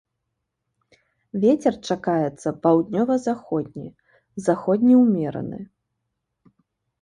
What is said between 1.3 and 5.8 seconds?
Вецер чакаецца паўднёва-заходні, заходні ўмераны.